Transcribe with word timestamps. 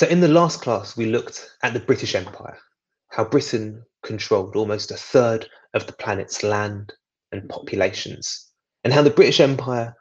So, 0.00 0.06
in 0.06 0.20
the 0.20 0.28
last 0.28 0.62
class, 0.62 0.96
we 0.96 1.04
looked 1.04 1.46
at 1.62 1.74
the 1.74 1.78
British 1.78 2.14
Empire, 2.14 2.56
how 3.08 3.22
Britain 3.22 3.84
controlled 4.02 4.56
almost 4.56 4.90
a 4.90 4.96
third 4.96 5.46
of 5.74 5.86
the 5.86 5.92
planet's 5.92 6.42
land 6.42 6.94
and 7.32 7.46
populations, 7.50 8.48
and 8.82 8.94
how 8.94 9.02
the 9.02 9.10
British 9.10 9.40
Empire 9.40 9.94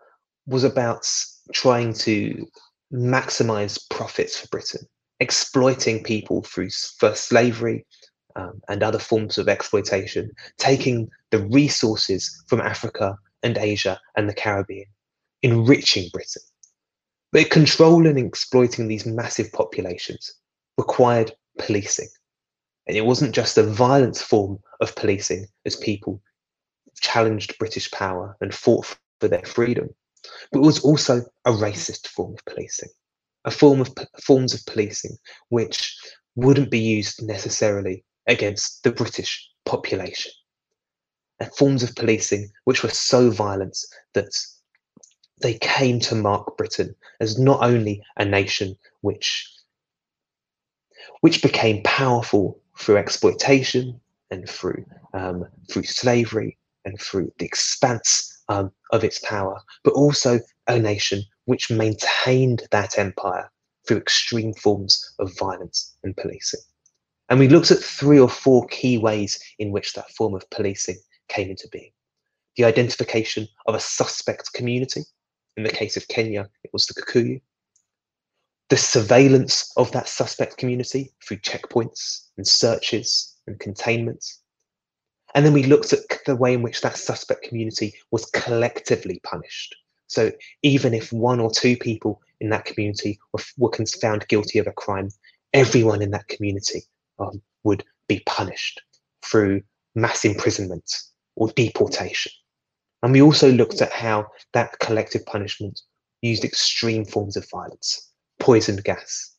was 0.47 0.63
about 0.63 1.05
trying 1.51 1.91
to 1.96 2.47
maximize 2.93 3.77
profits 3.89 4.39
for 4.39 4.48
Britain, 4.48 4.88
exploiting 5.20 6.02
people 6.02 6.43
through 6.43 6.70
first 6.97 7.25
slavery 7.25 7.86
um, 8.38 8.61
and 8.70 8.81
other 8.81 9.00
forms 9.00 9.38
of 9.38 9.50
exploitation, 9.50 10.31
taking 10.57 11.09
the 11.31 11.45
resources 11.47 12.41
from 12.47 12.61
Africa 12.61 13.18
and 13.43 13.57
Asia 13.57 14.00
and 14.16 14.29
the 14.29 14.34
Caribbean, 14.34 14.88
enriching 15.41 16.07
Britain. 16.13 16.43
But 17.32 17.52
controlling 17.52 18.18
and 18.18 18.27
exploiting 18.27 18.88
these 18.88 19.05
massive 19.05 19.52
populations 19.52 20.33
required 20.78 21.32
policing. 21.60 22.10
And 22.88 22.97
it 22.97 23.05
wasn't 23.05 23.36
just 23.36 23.57
a 23.57 23.64
violent 23.64 24.18
form 24.18 24.60
of 24.82 24.96
policing 24.96 25.46
as 25.65 25.75
people 25.75 26.21
challenged 27.00 27.57
British 27.60 27.92
power 27.92 28.36
and 28.42 28.54
fought 28.54 28.97
for 29.19 29.28
their 29.28 29.43
freedom, 29.43 29.89
but 30.52 30.60
it 30.60 30.65
was 30.65 30.83
also 30.83 31.21
a 31.46 31.52
racist 31.52 32.08
form 32.08 32.33
of 32.33 32.45
policing, 32.45 32.89
a 33.45 33.52
form 33.52 33.81
of 33.81 33.94
forms 34.23 34.53
of 34.53 34.66
policing 34.66 35.17
which 35.50 35.95
wouldn't 36.36 36.72
be 36.72 36.80
used 36.80 37.22
necessarily 37.22 38.03
against 38.27 38.83
the 38.83 38.91
British 38.91 39.50
population, 39.66 40.31
and 41.39 41.53
forms 41.53 41.83
of 41.83 41.95
policing 41.95 42.50
which 42.64 42.83
were 42.83 42.89
so 42.89 43.30
violent 43.30 43.77
that 44.14 44.30
they 45.42 45.56
came 45.56 46.00
to 46.00 46.16
mark 46.16 46.58
Britain 46.58 46.95
as 47.20 47.39
not 47.39 47.61
only 47.61 48.03
a 48.17 48.25
nation 48.25 48.75
which 49.02 49.50
which 51.22 51.42
became 51.42 51.84
powerful 51.84 52.59
through 52.77 52.97
exploitation 52.97 54.00
and 54.31 54.50
through 54.50 54.86
um, 55.13 55.45
through 55.69 55.83
slavery 55.83 56.58
and 56.86 57.00
through 57.00 57.31
the 57.39 57.45
expanse 57.45 58.41
um, 58.47 58.72
of 58.91 59.03
its 59.03 59.19
power, 59.19 59.59
but 59.83 59.94
also 59.94 60.39
a 60.67 60.80
nation 60.80 61.23
which 61.45 61.69
maintained 61.69 62.63
that 62.72 62.97
empire 62.97 63.50
through 63.88 63.97
extreme 63.97 64.53
forms 64.53 65.13
of 65.19 65.38
violence 65.38 65.95
and 66.03 66.16
policing. 66.16 66.59
And 67.30 67.39
we 67.39 67.47
looked 67.47 67.72
at 67.72 67.80
three 67.80 68.19
or 68.19 68.30
four 68.30 68.66
key 68.67 68.97
ways 68.97 69.39
in 69.59 69.72
which 69.72 69.94
that 69.94 70.11
form 70.11 70.33
of 70.33 70.50
policing 70.50 70.97
came 71.28 71.50
into 71.50 71.67
being. 71.72 71.91
The 72.58 72.66
identification 72.66 73.47
of 73.67 73.75
a 73.75 73.80
suspect 73.80 74.53
community. 74.53 75.02
In 75.59 75.63
the 75.63 75.69
case 75.69 75.97
of 75.97 76.07
Kenya, 76.07 76.49
it 76.63 76.71
was 76.71 76.85
the 76.85 76.93
Kikuyu. 76.93 77.41
The 78.69 78.77
surveillance 78.77 79.73
of 79.75 79.91
that 79.91 80.07
suspect 80.07 80.55
community 80.55 81.11
through 81.21 81.39
checkpoints 81.39 82.29
and 82.38 82.47
searches 82.47 83.35
and 83.45 83.59
containment. 83.59 84.23
And 85.35 85.45
then 85.45 85.51
we 85.51 85.63
looked 85.63 85.91
at 85.91 85.99
the 86.25 86.38
way 86.38 86.53
in 86.53 86.61
which 86.61 86.79
that 86.79 86.95
suspect 86.95 87.43
community 87.43 87.93
was 88.09 88.27
collectively 88.27 89.19
punished. 89.25 89.75
So 90.07 90.31
even 90.63 90.93
if 90.93 91.11
one 91.11 91.41
or 91.41 91.51
two 91.51 91.75
people 91.75 92.21
in 92.39 92.51
that 92.51 92.63
community 92.63 93.19
were, 93.33 93.44
were 93.57 93.85
found 93.99 94.29
guilty 94.29 94.59
of 94.59 94.67
a 94.67 94.71
crime, 94.71 95.09
everyone 95.51 96.01
in 96.01 96.11
that 96.11 96.29
community 96.29 96.83
um, 97.19 97.41
would 97.66 97.83
be 98.07 98.23
punished 98.25 98.81
through 99.25 99.63
mass 99.94 100.23
imprisonment 100.23 100.89
or 101.35 101.49
deportation. 101.49 102.31
And 103.02 103.14
we 103.14 103.22
also 103.22 103.52
looked 103.52 103.81
at 103.81 103.92
how 103.92 104.28
that 104.53 104.78
collective 104.80 105.25
punishment 105.25 105.81
used 106.22 106.44
extreme 106.44 107.06
forms 107.06 107.38
of 107.38 107.50
violence, 107.50 108.11
poisoned 108.39 108.83
gas, 108.83 109.36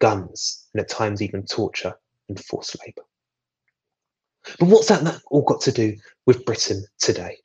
guns, 0.00 0.66
and 0.74 0.80
at 0.80 0.88
times 0.88 1.22
even 1.22 1.46
torture 1.46 1.94
and 2.28 2.42
forced 2.44 2.76
labour. 2.84 3.06
But 4.58 4.68
what's 4.68 4.88
that 4.88 5.20
all 5.30 5.42
got 5.42 5.60
to 5.62 5.72
do 5.72 5.96
with 6.26 6.44
Britain 6.44 6.84
today? 6.98 7.38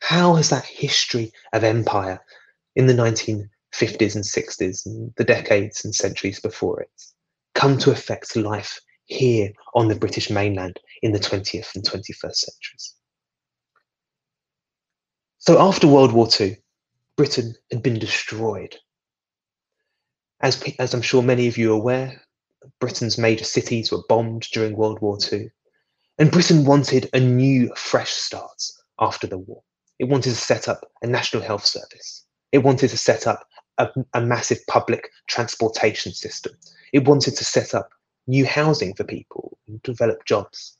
How 0.00 0.34
has 0.34 0.50
that 0.50 0.64
history 0.64 1.32
of 1.52 1.64
empire 1.64 2.20
in 2.76 2.86
the 2.86 2.94
1950s 2.94 4.14
and 4.14 4.24
60s, 4.24 4.86
and 4.86 5.12
the 5.16 5.24
decades 5.24 5.84
and 5.84 5.94
centuries 5.94 6.40
before 6.40 6.80
it, 6.80 6.90
come 7.54 7.78
to 7.78 7.90
affect 7.90 8.36
life 8.36 8.80
here 9.06 9.52
on 9.74 9.88
the 9.88 9.96
British 9.96 10.30
mainland 10.30 10.78
in 11.02 11.12
the 11.12 11.18
20th 11.18 11.74
and 11.74 11.84
21st 11.84 12.34
centuries? 12.34 12.94
So 15.38 15.60
after 15.60 15.86
World 15.86 16.12
War 16.12 16.28
II, 16.38 16.56
Britain 17.16 17.54
had 17.70 17.82
been 17.82 17.98
destroyed. 17.98 18.76
As, 20.40 20.62
as 20.78 20.94
I'm 20.94 21.02
sure 21.02 21.22
many 21.22 21.46
of 21.46 21.56
you 21.56 21.72
are 21.72 21.76
aware, 21.76 22.20
Britain's 22.80 23.18
major 23.18 23.44
cities 23.44 23.90
were 23.90 24.02
bombed 24.08 24.42
during 24.52 24.76
World 24.76 25.00
War 25.00 25.16
II. 25.32 25.50
And 26.18 26.32
Britain 26.32 26.64
wanted 26.64 27.08
a 27.12 27.20
new, 27.20 27.72
fresh 27.76 28.10
start 28.10 28.62
after 28.98 29.28
the 29.28 29.38
war. 29.38 29.62
It 30.00 30.08
wanted 30.08 30.30
to 30.30 30.36
set 30.36 30.68
up 30.68 30.90
a 31.02 31.06
national 31.06 31.42
health 31.42 31.64
service. 31.64 32.24
It 32.50 32.58
wanted 32.58 32.90
to 32.90 32.98
set 32.98 33.26
up 33.26 33.46
a, 33.78 33.88
a 34.14 34.20
massive 34.20 34.58
public 34.66 35.08
transportation 35.28 36.12
system. 36.12 36.52
It 36.92 37.06
wanted 37.06 37.36
to 37.36 37.44
set 37.44 37.74
up 37.74 37.90
new 38.26 38.44
housing 38.44 38.94
for 38.94 39.04
people 39.04 39.56
and 39.68 39.80
develop 39.82 40.24
jobs. 40.24 40.76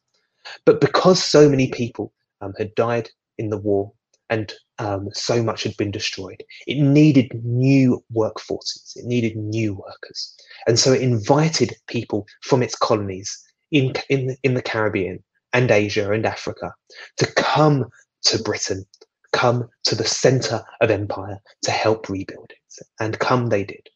But 0.64 0.80
because 0.80 1.22
so 1.22 1.48
many 1.48 1.70
people 1.70 2.12
um, 2.40 2.54
had 2.58 2.74
died 2.74 3.10
in 3.38 3.50
the 3.50 3.58
war 3.58 3.92
and 4.30 4.52
um, 4.78 5.08
so 5.12 5.42
much 5.42 5.62
had 5.62 5.76
been 5.76 5.90
destroyed, 5.90 6.42
it 6.66 6.78
needed 6.78 7.32
new 7.44 8.02
workforces, 8.14 8.96
it 8.96 9.04
needed 9.04 9.36
new 9.36 9.74
workers. 9.74 10.34
And 10.66 10.78
so 10.78 10.92
it 10.92 11.02
invited 11.02 11.76
people 11.86 12.26
from 12.42 12.62
its 12.62 12.76
colonies 12.76 13.36
in, 13.70 13.94
in, 14.08 14.36
in 14.42 14.54
the 14.54 14.62
Caribbean 14.62 15.22
and 15.52 15.70
Asia 15.70 16.10
and 16.12 16.26
Africa 16.26 16.72
to 17.16 17.26
come 17.32 17.86
to 18.22 18.42
Britain, 18.42 18.84
come 19.32 19.68
to 19.84 19.94
the 19.94 20.04
center 20.04 20.62
of 20.80 20.90
empire 20.90 21.40
to 21.62 21.70
help 21.70 22.08
rebuild 22.08 22.50
it. 22.50 22.86
And 23.00 23.18
come 23.18 23.48
they 23.48 23.64
did. 23.64 23.88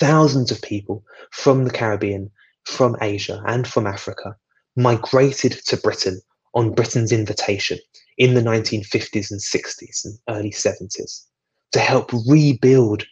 Thousands 0.00 0.50
of 0.50 0.62
people 0.62 1.04
from 1.32 1.64
the 1.64 1.70
Caribbean, 1.70 2.30
from 2.64 2.96
Asia, 3.00 3.42
and 3.46 3.66
from 3.66 3.86
Africa 3.86 4.36
migrated 4.76 5.52
to 5.66 5.76
Britain 5.78 6.20
on 6.54 6.74
Britain's 6.74 7.12
invitation 7.12 7.78
in 8.18 8.34
the 8.34 8.40
1950s 8.40 9.30
and 9.30 9.40
60s 9.40 10.04
and 10.04 10.18
early 10.28 10.50
70s 10.50 11.24
to 11.72 11.78
help 11.78 12.10
rebuild 12.28 13.04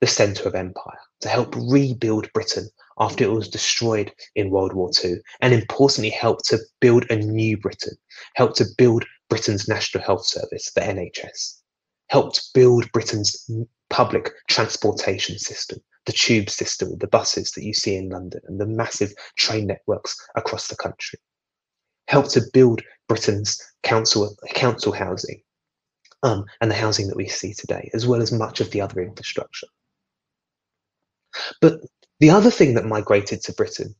the 0.00 0.06
center 0.06 0.48
of 0.48 0.54
empire, 0.54 0.98
to 1.20 1.28
help 1.28 1.54
rebuild 1.56 2.32
Britain 2.32 2.68
after 2.98 3.24
it 3.24 3.32
was 3.32 3.48
destroyed 3.48 4.12
in 4.34 4.50
World 4.50 4.72
War 4.72 4.90
II, 5.02 5.16
and 5.40 5.52
importantly, 5.52 6.10
help 6.10 6.42
to 6.44 6.58
build 6.80 7.10
a 7.10 7.16
new 7.16 7.56
Britain, 7.56 7.96
helped 8.34 8.56
to 8.56 8.66
build 8.78 9.04
Britain's 9.28 9.68
National 9.68 10.04
Health 10.04 10.26
Service, 10.26 10.70
the 10.74 10.80
NHS, 10.80 11.60
helped 12.08 12.52
build 12.54 12.90
Britain's 12.92 13.50
public 13.90 14.30
transportation 14.48 15.38
system, 15.38 15.78
the 16.06 16.12
tube 16.12 16.50
system, 16.50 16.96
the 16.98 17.06
buses 17.06 17.50
that 17.52 17.64
you 17.64 17.74
see 17.74 17.96
in 17.96 18.10
London, 18.10 18.40
and 18.46 18.60
the 18.60 18.66
massive 18.66 19.12
train 19.36 19.66
networks 19.66 20.16
across 20.36 20.68
the 20.68 20.76
country, 20.76 21.18
helped 22.08 22.30
to 22.30 22.42
build 22.52 22.82
Britain's 23.08 23.60
council, 23.82 24.36
council 24.54 24.92
housing 24.92 25.42
um, 26.22 26.46
and 26.60 26.70
the 26.70 26.74
housing 26.74 27.08
that 27.08 27.16
we 27.16 27.28
see 27.28 27.52
today, 27.52 27.90
as 27.94 28.06
well 28.06 28.22
as 28.22 28.32
much 28.32 28.60
of 28.60 28.70
the 28.70 28.80
other 28.80 29.00
infrastructure. 29.00 29.66
But 31.60 31.80
the 32.20 32.30
other 32.30 32.50
thing 32.50 32.74
that 32.74 32.86
migrated 32.86 33.42
to 33.42 33.52
Britain 33.52 33.94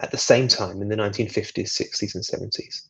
at 0.00 0.10
the 0.10 0.18
same 0.18 0.48
time 0.48 0.82
in 0.82 0.88
the 0.88 0.96
1950s, 0.96 1.68
60s, 1.68 2.14
and 2.14 2.24
70s 2.24 2.88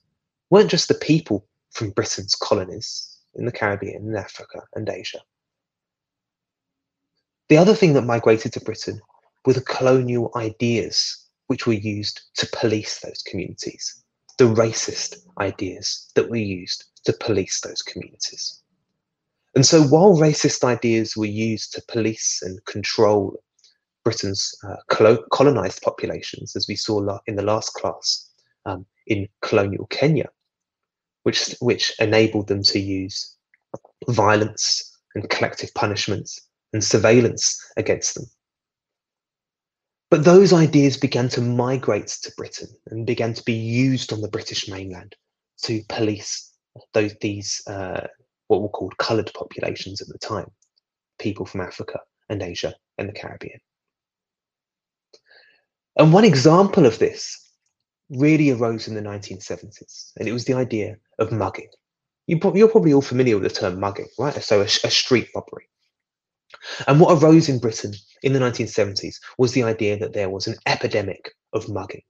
weren't 0.50 0.70
just 0.70 0.88
the 0.88 0.94
people 0.94 1.46
from 1.70 1.90
Britain's 1.90 2.34
colonies 2.34 3.18
in 3.34 3.44
the 3.44 3.52
Caribbean 3.52 4.06
and 4.06 4.16
Africa 4.16 4.62
and 4.74 4.88
Asia. 4.88 5.20
The 7.48 7.56
other 7.58 7.74
thing 7.74 7.92
that 7.94 8.02
migrated 8.02 8.52
to 8.54 8.60
Britain 8.60 9.00
were 9.44 9.52
the 9.52 9.60
colonial 9.60 10.30
ideas 10.36 11.18
which 11.48 11.66
were 11.66 11.72
used 11.74 12.22
to 12.36 12.48
police 12.54 13.00
those 13.00 13.22
communities, 13.26 14.01
the 14.38 14.44
racist 14.44 15.16
ideas 15.38 16.10
that 16.14 16.28
were 16.30 16.36
used 16.36 16.84
to 17.04 17.12
police 17.14 17.60
those 17.60 17.82
communities. 17.82 18.60
And 19.54 19.66
so 19.66 19.82
while 19.82 20.16
racist 20.16 20.64
ideas 20.64 21.16
were 21.16 21.26
used 21.26 21.74
to 21.74 21.82
police 21.88 22.40
and 22.42 22.64
control 22.64 23.36
Britain's 24.04 24.54
uh, 24.64 24.76
colonized 25.30 25.82
populations, 25.82 26.56
as 26.56 26.66
we 26.68 26.76
saw 26.76 27.18
in 27.26 27.36
the 27.36 27.42
last 27.42 27.74
class 27.74 28.28
um, 28.66 28.86
in 29.06 29.28
colonial 29.42 29.86
Kenya, 29.86 30.28
which, 31.22 31.54
which 31.60 31.92
enabled 32.00 32.48
them 32.48 32.62
to 32.64 32.80
use 32.80 33.36
violence 34.08 34.98
and 35.14 35.28
collective 35.28 35.72
punishments 35.74 36.40
and 36.72 36.82
surveillance 36.82 37.60
against 37.76 38.14
them. 38.14 38.24
But 40.12 40.24
those 40.24 40.52
ideas 40.52 40.98
began 40.98 41.30
to 41.30 41.40
migrate 41.40 42.08
to 42.08 42.32
Britain 42.36 42.68
and 42.90 43.06
began 43.06 43.32
to 43.32 43.42
be 43.44 43.54
used 43.54 44.12
on 44.12 44.20
the 44.20 44.28
British 44.28 44.68
mainland 44.68 45.16
to 45.62 45.80
police 45.88 46.52
those, 46.92 47.14
these, 47.22 47.62
uh, 47.66 48.08
what 48.48 48.60
were 48.60 48.68
called 48.68 48.94
coloured 48.98 49.32
populations 49.32 50.02
at 50.02 50.08
the 50.08 50.18
time, 50.18 50.50
people 51.18 51.46
from 51.46 51.62
Africa 51.62 51.98
and 52.28 52.42
Asia 52.42 52.74
and 52.98 53.08
the 53.08 53.14
Caribbean. 53.14 53.58
And 55.96 56.12
one 56.12 56.26
example 56.26 56.84
of 56.84 56.98
this 56.98 57.50
really 58.10 58.50
arose 58.50 58.88
in 58.88 58.94
the 58.94 59.00
1970s, 59.00 60.12
and 60.18 60.28
it 60.28 60.32
was 60.32 60.44
the 60.44 60.52
idea 60.52 60.98
of 61.20 61.32
mugging. 61.32 61.70
You 62.26 62.36
are 62.36 62.68
probably 62.68 62.92
all 62.92 63.00
familiar 63.00 63.38
with 63.38 63.44
the 63.50 63.60
term 63.60 63.80
mugging, 63.80 64.08
right? 64.18 64.44
So 64.44 64.60
a, 64.60 64.64
a 64.64 64.90
street 64.90 65.28
robbery. 65.34 65.70
And 66.86 67.00
what 67.00 67.22
arose 67.22 67.48
in 67.48 67.58
Britain 67.58 67.94
in 68.22 68.32
the 68.32 68.38
1970s 68.38 69.16
was 69.38 69.52
the 69.52 69.64
idea 69.64 69.98
that 69.98 70.12
there 70.12 70.30
was 70.30 70.46
an 70.46 70.56
epidemic 70.66 71.34
of 71.52 71.68
mugging, 71.68 72.02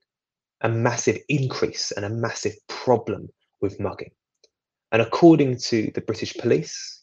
a 0.61 0.69
massive 0.69 1.17
increase 1.27 1.91
and 1.91 2.05
a 2.05 2.09
massive 2.09 2.55
problem 2.67 3.29
with 3.61 3.79
mugging. 3.79 4.11
And 4.91 5.01
according 5.01 5.57
to 5.57 5.91
the 5.95 6.01
British 6.01 6.35
police 6.35 7.01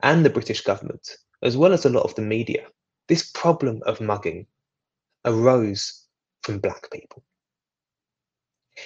and 0.00 0.24
the 0.24 0.30
British 0.30 0.62
government, 0.62 1.16
as 1.42 1.56
well 1.56 1.72
as 1.72 1.84
a 1.84 1.90
lot 1.90 2.04
of 2.04 2.14
the 2.14 2.22
media, 2.22 2.66
this 3.06 3.30
problem 3.30 3.80
of 3.86 4.00
mugging 4.00 4.46
arose 5.24 6.04
from 6.42 6.58
black 6.58 6.90
people. 6.90 7.22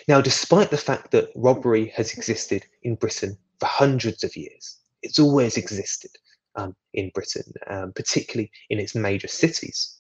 Now, 0.09 0.21
despite 0.21 0.71
the 0.71 0.77
fact 0.77 1.11
that 1.11 1.31
robbery 1.35 1.89
has 1.89 2.13
existed 2.13 2.67
in 2.83 2.95
Britain 2.95 3.37
for 3.59 3.67
hundreds 3.67 4.25
of 4.25 4.37
years, 4.37 4.79
it's 5.03 5.19
always 5.19 5.57
existed 5.57 6.11
um, 6.57 6.75
in 6.95 7.11
Britain, 7.15 7.45
um, 7.69 7.93
particularly 7.93 8.51
in 8.71 8.79
its 8.79 8.95
major 8.95 9.29
cities. 9.29 9.99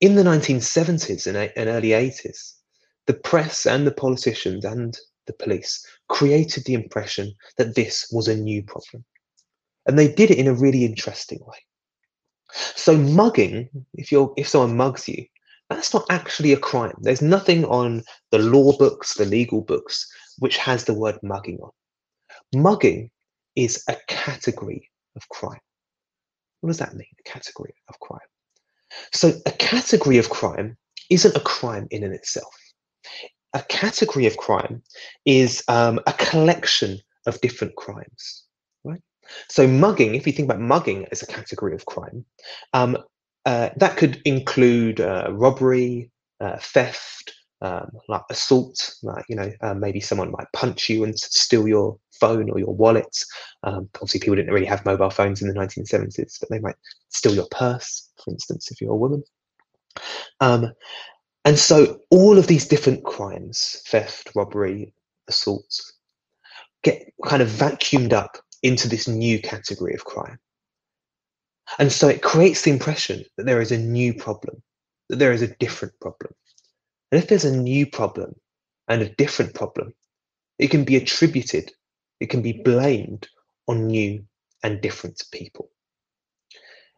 In 0.00 0.16
the 0.16 0.22
1970s 0.22 1.26
and, 1.26 1.36
and 1.36 1.68
early 1.68 1.90
80s, 1.90 2.54
the 3.06 3.14
press 3.14 3.66
and 3.66 3.86
the 3.86 3.92
politicians 3.92 4.64
and 4.64 4.98
the 5.26 5.32
police 5.32 5.84
created 6.08 6.64
the 6.64 6.74
impression 6.74 7.32
that 7.56 7.74
this 7.74 8.08
was 8.10 8.28
a 8.28 8.36
new 8.36 8.62
problem. 8.62 9.04
And 9.86 9.98
they 9.98 10.12
did 10.12 10.30
it 10.30 10.38
in 10.38 10.48
a 10.48 10.54
really 10.54 10.84
interesting 10.84 11.40
way. 11.42 11.58
So 12.52 12.96
mugging, 12.96 13.68
if 13.94 14.12
you're 14.12 14.32
if 14.36 14.48
someone 14.48 14.76
mugs 14.76 15.08
you, 15.08 15.24
that's 15.70 15.94
not 15.94 16.04
actually 16.10 16.52
a 16.52 16.58
crime. 16.58 16.94
There's 17.00 17.22
nothing 17.22 17.64
on 17.64 18.02
the 18.30 18.38
law 18.38 18.76
books, 18.76 19.14
the 19.14 19.24
legal 19.24 19.62
books, 19.62 20.06
which 20.38 20.58
has 20.58 20.84
the 20.84 20.94
word 20.94 21.18
mugging 21.22 21.58
on. 21.60 21.70
Mugging 22.54 23.10
is 23.56 23.84
a 23.88 23.96
category 24.08 24.90
of 25.16 25.28
crime. 25.28 25.60
What 26.60 26.68
does 26.68 26.78
that 26.78 26.94
mean? 26.94 27.06
A 27.26 27.28
category 27.28 27.74
of 27.88 27.98
crime. 28.00 28.20
So 29.12 29.32
a 29.46 29.50
category 29.52 30.18
of 30.18 30.30
crime 30.30 30.76
isn't 31.10 31.36
a 31.36 31.40
crime 31.40 31.88
in 31.90 32.04
and 32.04 32.14
itself. 32.14 32.54
A 33.54 33.62
category 33.62 34.26
of 34.26 34.36
crime 34.36 34.82
is 35.26 35.62
um, 35.68 36.00
a 36.06 36.12
collection 36.14 36.98
of 37.26 37.40
different 37.40 37.76
crimes, 37.76 38.44
right? 38.84 39.00
So 39.48 39.66
mugging, 39.66 40.14
if 40.14 40.26
you 40.26 40.32
think 40.32 40.48
about 40.48 40.60
mugging 40.60 41.06
as 41.10 41.22
a 41.22 41.26
category 41.26 41.74
of 41.74 41.84
crime, 41.86 42.24
um, 42.72 42.96
uh, 43.44 43.70
that 43.76 43.96
could 43.96 44.22
include 44.24 45.00
uh, 45.00 45.28
robbery, 45.32 46.10
uh, 46.40 46.56
theft, 46.58 47.34
um, 47.62 47.90
like 48.08 48.22
assault, 48.28 48.96
like 49.02 49.24
you 49.28 49.36
know 49.36 49.50
uh, 49.62 49.74
maybe 49.74 50.00
someone 50.00 50.30
might 50.30 50.52
punch 50.52 50.88
you 50.88 51.04
and 51.04 51.18
steal 51.18 51.66
your 51.66 51.98
phone 52.20 52.50
or 52.50 52.58
your 52.58 52.74
wallet. 52.74 53.16
Um, 53.62 53.88
obviously, 53.96 54.20
people 54.20 54.36
didn't 54.36 54.52
really 54.52 54.66
have 54.66 54.84
mobile 54.84 55.10
phones 55.10 55.40
in 55.40 55.48
the 55.48 55.54
1970s, 55.54 56.38
but 56.40 56.50
they 56.50 56.58
might 56.58 56.76
steal 57.08 57.34
your 57.34 57.48
purse, 57.50 58.10
for 58.22 58.32
instance, 58.32 58.70
if 58.70 58.80
you're 58.80 58.92
a 58.92 58.96
woman. 58.96 59.22
Um, 60.40 60.72
and 61.44 61.58
so 61.58 62.00
all 62.10 62.38
of 62.38 62.46
these 62.46 62.66
different 62.66 63.04
crimes, 63.04 63.82
theft, 63.86 64.30
robbery, 64.34 64.94
assault, 65.28 65.80
get 66.82 67.12
kind 67.24 67.42
of 67.42 67.48
vacuumed 67.48 68.12
up 68.12 68.38
into 68.62 68.88
this 68.88 69.08
new 69.08 69.40
category 69.40 69.94
of 69.94 70.04
crime. 70.04 70.38
And 71.78 71.90
so 71.92 72.08
it 72.08 72.22
creates 72.22 72.62
the 72.62 72.70
impression 72.70 73.24
that 73.36 73.46
there 73.46 73.60
is 73.60 73.72
a 73.72 73.78
new 73.78 74.14
problem, 74.14 74.62
that 75.08 75.18
there 75.18 75.32
is 75.32 75.42
a 75.42 75.54
different 75.56 75.94
problem. 76.00 76.31
And 77.12 77.22
if 77.22 77.28
there's 77.28 77.44
a 77.44 77.54
new 77.54 77.86
problem 77.86 78.34
and 78.88 79.02
a 79.02 79.14
different 79.16 79.54
problem, 79.54 79.92
it 80.58 80.68
can 80.68 80.82
be 80.82 80.96
attributed, 80.96 81.70
it 82.20 82.30
can 82.30 82.40
be 82.40 82.54
blamed 82.54 83.28
on 83.68 83.86
new 83.86 84.24
and 84.62 84.80
different 84.80 85.22
people. 85.30 85.70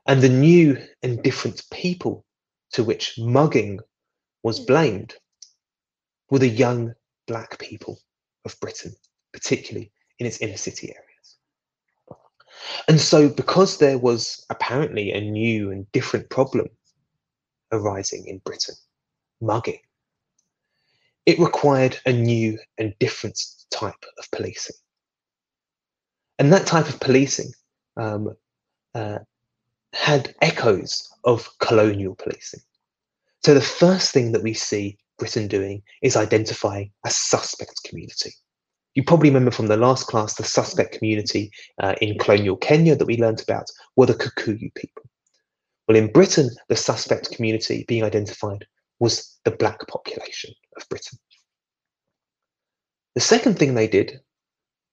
And 0.07 0.23
the 0.23 0.29
new 0.29 0.79
and 1.03 1.21
different 1.21 1.65
people 1.73 2.25
to 2.73 2.85
which 2.85 3.19
mugging 3.19 3.81
was 4.45 4.61
blamed 4.61 5.15
were 6.31 6.39
the 6.39 6.49
young 6.49 6.95
black 7.27 7.59
people 7.59 7.99
of 8.45 8.59
Britain, 8.61 8.95
particularly 9.33 9.91
in 10.21 10.27
its 10.27 10.39
inner 10.41 10.57
city 10.57 10.95
areas. 10.95 11.37
And 12.87 13.01
so, 13.01 13.29
because 13.29 13.79
there 13.79 13.99
was 13.99 14.47
apparently 14.49 15.11
a 15.11 15.21
new 15.21 15.73
and 15.73 15.91
different 15.91 16.31
problem 16.31 16.69
arising 17.73 18.27
in 18.27 18.39
Britain, 18.39 18.77
mugging, 19.41 19.81
it 21.27 21.39
required 21.39 21.99
a 22.07 22.13
new 22.13 22.59
and 22.79 22.95
different 22.99 23.41
type 23.71 24.05
of 24.19 24.31
policing. 24.31 24.77
And 26.39 26.53
that 26.53 26.67
type 26.67 26.89
of 26.89 27.01
policing 27.01 27.53
um, 27.97 28.35
uh, 28.95 29.19
had 29.93 30.35
echoes 30.43 31.09
of 31.25 31.49
colonial 31.61 32.15
policing. 32.17 32.61
So 33.45 33.55
the 33.55 33.61
first 33.61 34.13
thing 34.13 34.33
that 34.33 34.43
we 34.43 34.55
see 34.55 34.99
Britain 35.19 35.49
doing 35.49 35.83
is 36.03 36.17
identifying 36.17 36.91
a 37.05 37.11
suspect 37.11 37.81
community. 37.85 38.33
You 38.95 39.05
probably 39.05 39.31
remember 39.31 39.51
from 39.51 39.69
the 39.69 39.77
last 39.77 40.07
class 40.07 40.35
the 40.35 40.45
suspect 40.45 40.99
community 40.99 41.51
uh, 41.83 41.95
in 42.01 42.19
colonial 42.19 42.57
Kenya 42.57 42.97
that 42.97 43.07
we 43.07 43.17
learnt 43.17 43.43
about 43.43 43.67
were 43.97 44.07
the 44.07 44.15
Kikuyu 44.15 44.75
people. 44.75 45.03
Well, 45.87 45.97
in 45.97 46.13
Britain, 46.13 46.51
the 46.69 46.77
suspect 46.77 47.33
community 47.33 47.85
being 47.89 48.05
identified 48.05 48.67
was 49.01 49.39
the 49.45 49.51
black 49.51 49.87
population 49.89 50.53
of 50.77 50.89
Britain. 50.89 51.19
The 53.15 53.21
second 53.21 53.59
thing 53.59 53.75
they 53.75 53.89
did 53.89 54.21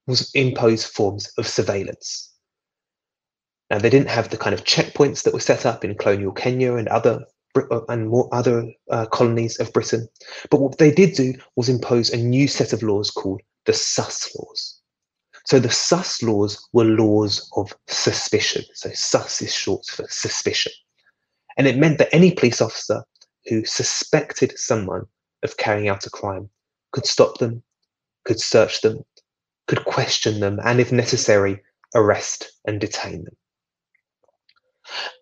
was 0.06 0.30
impose 0.34 0.84
forms 0.84 1.32
of 1.38 1.46
surveillance. 1.46 2.30
Now, 3.70 3.78
they 3.78 3.90
didn't 3.90 4.10
have 4.10 4.28
the 4.28 4.36
kind 4.36 4.54
of 4.54 4.64
checkpoints 4.64 5.22
that 5.22 5.32
were 5.32 5.40
set 5.40 5.64
up 5.64 5.84
in 5.84 5.96
colonial 5.96 6.32
Kenya 6.32 6.74
and 6.74 6.88
other 6.88 7.24
uh, 7.56 7.80
and 7.88 8.08
more 8.08 8.28
other 8.32 8.66
uh, 8.90 9.06
colonies 9.06 9.58
of 9.60 9.72
Britain. 9.72 10.08
But 10.50 10.60
what 10.60 10.78
they 10.78 10.90
did 10.90 11.14
do 11.14 11.34
was 11.56 11.68
impose 11.68 12.10
a 12.10 12.16
new 12.16 12.48
set 12.48 12.72
of 12.72 12.82
laws 12.82 13.10
called 13.10 13.42
the 13.66 13.72
sus 13.72 14.34
laws. 14.36 14.80
So 15.46 15.58
the 15.58 15.70
sus 15.70 16.22
laws 16.22 16.66
were 16.72 16.84
laws 16.84 17.50
of 17.56 17.74
suspicion. 17.88 18.62
So 18.74 18.90
sus 18.94 19.42
is 19.42 19.54
short 19.54 19.84
for 19.86 20.06
suspicion. 20.08 20.72
And 21.58 21.66
it 21.66 21.76
meant 21.76 21.98
that 21.98 22.14
any 22.14 22.32
police 22.32 22.60
officer 22.62 23.04
who 23.46 23.64
suspected 23.64 24.58
someone 24.58 25.06
of 25.42 25.56
carrying 25.56 25.88
out 25.88 26.06
a 26.06 26.10
crime 26.10 26.48
could 26.92 27.06
stop 27.06 27.38
them, 27.38 27.62
could 28.24 28.40
search 28.40 28.80
them, 28.82 29.04
could 29.66 29.84
question 29.84 30.40
them, 30.40 30.60
and 30.64 30.80
if 30.80 30.92
necessary, 30.92 31.60
arrest 31.94 32.52
and 32.66 32.80
detain 32.80 33.24
them. 33.24 33.36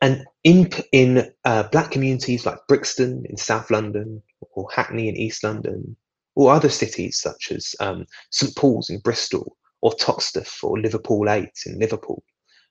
And 0.03 0.25
in, 0.43 0.71
in 0.93 1.31
uh, 1.45 1.65
black 1.65 1.91
communities 1.91 2.45
like 2.45 2.59
Brixton 2.67 3.25
in 3.29 3.37
South 3.37 3.71
London 3.71 4.23
or 4.53 4.69
Hackney 4.73 5.09
in 5.09 5.17
East 5.17 5.45
London 5.45 5.97
or 6.35 6.53
other 6.53 6.69
cities 6.69 7.21
such 7.21 7.53
as 7.53 7.75
um, 7.81 8.07
St 8.31 8.55
Paul's 8.57 8.91
in 8.91 8.99
Bristol, 9.01 9.57
or 9.83 9.93
Toxteth, 9.93 10.63
or 10.63 10.79
Liverpool 10.79 11.29
8 11.29 11.49
in 11.67 11.79
Liverpool, 11.79 12.23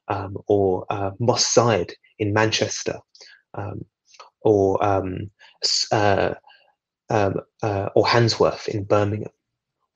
um, 0.08 0.38
or 0.48 0.86
uh, 0.90 1.12
Moss 1.20 1.46
Side 1.46 1.94
in 2.20 2.34
Manchester, 2.34 3.00
um, 3.56 3.84
or 4.42 4.84
um, 4.84 5.30
uh, 5.92 6.34
um, 7.10 7.36
uh, 7.64 7.90
or 7.96 8.06
Handsworth 8.06 8.68
in 8.68 8.84
Birmingham. 8.84 9.32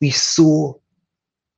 We 0.01 0.10
saw 0.10 0.74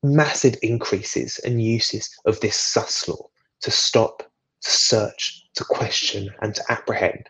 massive 0.04 0.56
increases 0.62 1.40
and 1.40 1.64
uses 1.64 2.10
of 2.26 2.40
this 2.40 2.56
sus 2.56 3.08
law 3.08 3.30
to 3.62 3.72
stop, 3.72 4.20
to 4.62 4.70
search, 4.70 5.44
to 5.56 5.64
question, 5.64 6.30
and 6.42 6.54
to 6.54 6.64
apprehend 6.70 7.28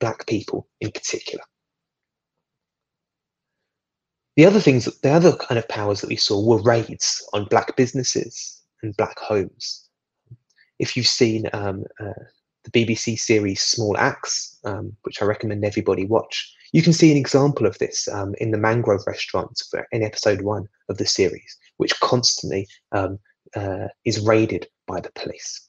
black 0.00 0.26
people 0.26 0.68
in 0.80 0.90
particular. 0.90 1.44
The 4.36 4.46
other 4.46 4.60
things, 4.60 4.86
the 5.02 5.10
other 5.10 5.36
kind 5.36 5.58
of 5.58 5.68
powers 5.68 6.00
that 6.00 6.08
we 6.08 6.16
saw 6.16 6.42
were 6.42 6.62
raids 6.62 7.26
on 7.32 7.46
black 7.46 7.76
businesses 7.76 8.62
and 8.82 8.96
black 8.96 9.18
homes. 9.18 9.88
If 10.78 10.96
you've 10.96 11.06
seen 11.06 11.48
um, 11.52 11.84
uh, 11.98 12.12
the 12.64 12.70
BBC 12.70 13.18
series 13.18 13.62
Small 13.62 13.96
Axe, 13.96 14.58
um, 14.64 14.96
which 15.02 15.22
I 15.22 15.24
recommend 15.24 15.64
everybody 15.64 16.04
watch, 16.04 16.54
you 16.72 16.82
can 16.82 16.92
see 16.92 17.10
an 17.10 17.16
example 17.16 17.66
of 17.66 17.78
this 17.78 18.08
um, 18.08 18.34
in 18.38 18.50
the 18.50 18.58
Mangrove 18.58 19.06
restaurant 19.06 19.60
in 19.92 20.02
episode 20.02 20.42
one 20.42 20.68
of 20.88 20.98
the 20.98 21.06
series, 21.06 21.56
which 21.78 21.98
constantly 22.00 22.68
um, 22.92 23.18
uh, 23.56 23.88
is 24.04 24.20
raided 24.20 24.68
by 24.86 25.00
the 25.00 25.10
police. 25.12 25.68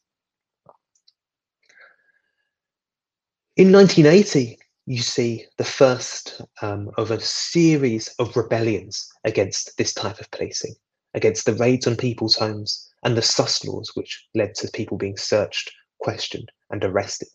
In 3.58 3.72
1980, 3.72 4.58
you 4.86 5.02
see 5.02 5.46
the 5.58 5.64
first 5.64 6.42
um, 6.62 6.90
of 6.98 7.12
a 7.12 7.20
series 7.20 8.08
of 8.20 8.36
rebellions 8.36 9.10
against 9.24 9.78
this 9.78 9.94
type 9.94 10.20
of 10.20 10.30
policing, 10.32 10.76
against 11.14 11.46
the 11.46 11.56
raids 11.56 11.88
on 11.88 11.96
people's 11.96 12.36
homes 12.36 12.90
and 13.04 13.16
the 13.16 13.22
sus 13.22 13.66
laws, 13.66 13.92
which 13.96 14.28
led 14.36 14.56
to 14.56 14.70
people 14.72 14.98
being 14.98 15.18
searched, 15.18 15.72
questioned, 16.02 16.52
and 16.70 16.84
arrested. 16.84 17.30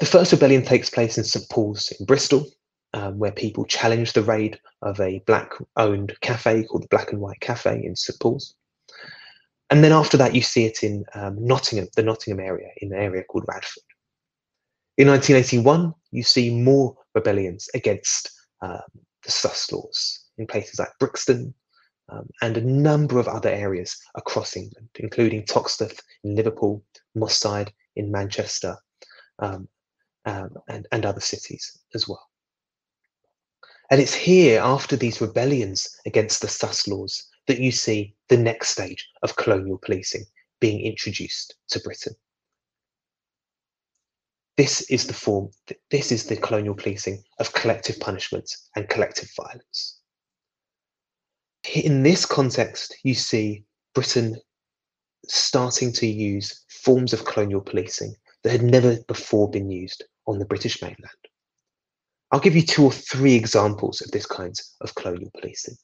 The 0.00 0.06
first 0.06 0.32
rebellion 0.32 0.64
takes 0.64 0.90
place 0.90 1.18
in 1.18 1.24
St 1.24 1.48
Paul's 1.50 1.92
in 1.92 2.06
Bristol, 2.06 2.46
um, 2.94 3.18
where 3.18 3.32
people 3.32 3.64
challenge 3.66 4.12
the 4.12 4.22
raid 4.22 4.58
of 4.82 4.98
a 5.00 5.22
black 5.26 5.52
owned 5.76 6.16
cafe 6.22 6.64
called 6.64 6.84
the 6.84 6.88
Black 6.88 7.12
and 7.12 7.20
White 7.20 7.40
Cafe 7.40 7.84
in 7.84 7.94
St 7.94 8.18
Paul's. 8.18 8.54
And 9.68 9.84
then 9.84 9.92
after 9.92 10.16
that, 10.16 10.34
you 10.34 10.42
see 10.42 10.64
it 10.64 10.82
in 10.82 11.04
um, 11.14 11.36
Nottingham, 11.38 11.88
the 11.94 12.02
Nottingham 12.02 12.40
area, 12.40 12.68
in 12.78 12.92
an 12.92 12.98
area 12.98 13.22
called 13.24 13.44
Radford. 13.46 13.84
In 14.98 15.06
1981, 15.08 15.94
you 16.10 16.22
see 16.22 16.50
more 16.50 16.96
rebellions 17.14 17.68
against 17.74 18.30
um, 18.62 18.80
the 19.22 19.30
sus 19.30 19.70
laws 19.70 20.24
in 20.38 20.46
places 20.46 20.78
like 20.78 20.88
Brixton 20.98 21.54
um, 22.10 22.28
and 22.42 22.56
a 22.56 22.60
number 22.60 23.18
of 23.18 23.28
other 23.28 23.48
areas 23.48 23.96
across 24.14 24.56
England, 24.56 24.88
including 24.96 25.44
Toxteth 25.44 26.00
in 26.24 26.34
Liverpool, 26.34 26.82
Moss 27.14 27.38
Side 27.38 27.72
in 27.96 28.10
Manchester, 28.10 28.76
um, 29.38 29.68
um, 30.24 30.50
and, 30.68 30.86
and 30.92 31.06
other 31.06 31.20
cities 31.20 31.78
as 31.94 32.08
well. 32.08 32.26
And 33.90 34.00
it's 34.00 34.14
here, 34.14 34.60
after 34.60 34.96
these 34.96 35.20
rebellions 35.20 35.88
against 36.06 36.40
the 36.40 36.48
sus 36.48 36.86
laws, 36.86 37.26
that 37.46 37.58
you 37.58 37.72
see 37.72 38.14
the 38.28 38.36
next 38.36 38.68
stage 38.68 39.08
of 39.22 39.36
colonial 39.36 39.78
policing 39.78 40.24
being 40.60 40.80
introduced 40.84 41.56
to 41.70 41.80
Britain. 41.80 42.14
This 44.56 44.82
is 44.90 45.06
the 45.06 45.14
form, 45.14 45.50
this 45.90 46.12
is 46.12 46.26
the 46.26 46.36
colonial 46.36 46.74
policing 46.74 47.24
of 47.38 47.52
collective 47.54 47.98
punishment 47.98 48.54
and 48.76 48.88
collective 48.88 49.30
violence. 49.34 49.99
In 51.64 52.02
this 52.02 52.24
context, 52.24 52.96
you 53.04 53.14
see 53.14 53.64
Britain 53.94 54.40
starting 55.28 55.92
to 55.92 56.06
use 56.06 56.64
forms 56.68 57.12
of 57.12 57.24
colonial 57.24 57.60
policing 57.60 58.14
that 58.42 58.50
had 58.50 58.62
never 58.62 58.98
before 59.06 59.50
been 59.50 59.70
used 59.70 60.04
on 60.26 60.38
the 60.38 60.46
British 60.46 60.80
mainland. 60.80 61.20
I'll 62.32 62.40
give 62.40 62.56
you 62.56 62.62
two 62.62 62.84
or 62.84 62.92
three 62.92 63.34
examples 63.34 64.00
of 64.00 64.10
this 64.10 64.26
kind 64.26 64.54
of 64.80 64.94
colonial 64.94 65.30
policing. 65.38 65.76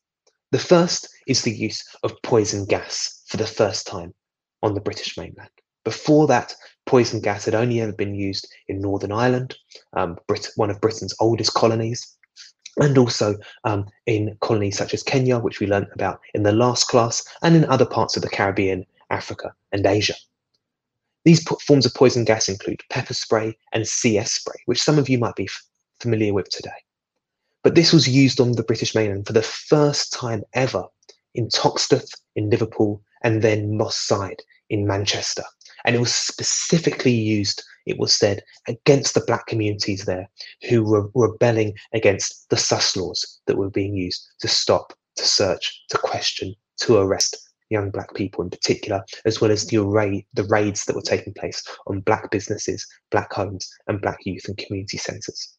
The 0.52 0.58
first 0.58 1.08
is 1.26 1.42
the 1.42 1.52
use 1.52 1.84
of 2.02 2.14
poison 2.22 2.64
gas 2.66 3.22
for 3.26 3.36
the 3.36 3.46
first 3.46 3.86
time 3.86 4.14
on 4.62 4.74
the 4.74 4.80
British 4.80 5.18
mainland. 5.18 5.50
Before 5.84 6.26
that, 6.28 6.54
poison 6.86 7.20
gas 7.20 7.44
had 7.44 7.54
only 7.54 7.80
ever 7.80 7.92
been 7.92 8.14
used 8.14 8.48
in 8.68 8.80
Northern 8.80 9.12
Ireland, 9.12 9.56
um, 9.96 10.16
Brit- 10.26 10.50
one 10.56 10.70
of 10.70 10.80
Britain's 10.80 11.14
oldest 11.20 11.52
colonies, 11.54 12.16
and 12.78 12.98
also 12.98 13.36
um, 13.64 13.86
in 14.06 14.36
colonies 14.40 14.76
such 14.76 14.94
as 14.94 15.02
Kenya, 15.02 15.38
which 15.38 15.60
we 15.60 15.66
learnt 15.66 15.88
about 15.94 16.20
in 16.34 16.42
the 16.42 16.52
last 16.52 16.88
class, 16.88 17.24
and 17.42 17.56
in 17.56 17.64
other 17.66 17.86
parts 17.86 18.16
of 18.16 18.22
the 18.22 18.28
Caribbean, 18.28 18.84
Africa, 19.10 19.54
and 19.72 19.84
Asia. 19.86 20.14
These 21.24 21.42
forms 21.66 21.86
of 21.86 21.94
poison 21.94 22.24
gas 22.24 22.48
include 22.48 22.82
pepper 22.88 23.14
spray 23.14 23.56
and 23.72 23.86
CS 23.86 24.32
spray, 24.32 24.62
which 24.66 24.82
some 24.82 24.98
of 24.98 25.08
you 25.08 25.18
might 25.18 25.34
be 25.34 25.48
familiar 25.98 26.32
with 26.32 26.48
today. 26.50 26.84
But 27.64 27.74
this 27.74 27.92
was 27.92 28.08
used 28.08 28.40
on 28.40 28.52
the 28.52 28.62
British 28.62 28.94
mainland 28.94 29.26
for 29.26 29.32
the 29.32 29.42
first 29.42 30.12
time 30.12 30.44
ever 30.54 30.84
in 31.34 31.48
Toxteth, 31.48 32.14
in 32.36 32.48
Liverpool, 32.48 33.02
and 33.24 33.42
then 33.42 33.76
Moss 33.76 33.96
Side 33.96 34.40
in 34.70 34.86
Manchester. 34.86 35.42
And 35.84 35.96
it 35.96 35.98
was 35.98 36.14
specifically 36.14 37.12
used, 37.12 37.64
it 37.86 37.98
was 37.98 38.14
said, 38.14 38.42
against 38.68 39.14
the 39.14 39.24
black 39.26 39.46
communities 39.46 40.04
there 40.04 40.28
who 40.68 40.84
were 40.84 41.10
rebelling 41.14 41.74
against 41.92 42.48
the 42.50 42.56
sus 42.56 42.96
laws 42.96 43.40
that 43.46 43.56
were 43.56 43.70
being 43.70 43.94
used 43.94 44.26
to 44.40 44.48
stop, 44.48 44.92
to 45.16 45.24
search, 45.24 45.84
to 45.88 45.98
question, 45.98 46.54
to 46.80 46.98
arrest 46.98 47.36
young 47.70 47.90
black 47.90 48.14
people 48.14 48.44
in 48.44 48.50
particular, 48.50 49.02
as 49.24 49.40
well 49.40 49.50
as 49.50 49.66
the 49.66 49.78
array, 49.78 50.26
the 50.34 50.44
raids 50.44 50.84
that 50.84 50.94
were 50.94 51.02
taking 51.02 51.34
place 51.34 51.62
on 51.86 52.00
black 52.00 52.30
businesses, 52.30 52.86
black 53.10 53.32
homes, 53.32 53.68
and 53.88 54.00
black 54.00 54.18
youth 54.24 54.46
and 54.46 54.56
community 54.56 54.98
centres. 54.98 55.54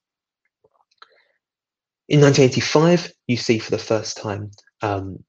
In 2.10 2.22
1985, 2.22 3.12
you 3.28 3.36
see 3.36 3.60
for 3.60 3.72
the 3.72 3.78
first 3.78 4.16
time 4.16 4.52
um, 4.82 5.24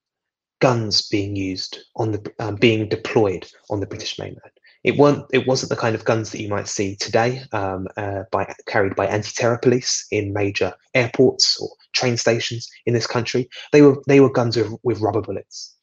guns 0.61 1.07
being 1.09 1.35
used 1.35 1.79
on 1.97 2.11
the 2.11 2.33
um, 2.39 2.55
being 2.55 2.87
deployed 2.87 3.45
on 3.69 3.81
the 3.81 3.87
British 3.87 4.17
mainland. 4.17 4.51
It 4.83 4.97
weren't 4.97 5.25
it 5.33 5.45
wasn't 5.45 5.69
the 5.69 5.75
kind 5.75 5.95
of 5.95 6.05
guns 6.05 6.31
that 6.31 6.41
you 6.41 6.47
might 6.47 6.67
see 6.67 6.95
today 6.95 7.41
um, 7.51 7.87
uh, 7.97 8.23
by 8.31 8.53
carried 8.65 8.95
by 8.95 9.07
anti-terror 9.07 9.57
police 9.57 10.07
in 10.11 10.33
major 10.33 10.73
airports 10.93 11.59
or 11.59 11.69
train 11.93 12.15
stations 12.15 12.69
in 12.85 12.93
this 12.93 13.07
country. 13.07 13.49
They 13.71 13.81
were 13.81 14.01
they 14.07 14.19
were 14.21 14.31
guns 14.31 14.55
with, 14.55 14.73
with 14.83 15.01
rubber 15.01 15.21
bullets, 15.21 15.75